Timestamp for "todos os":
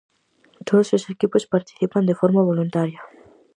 0.67-1.03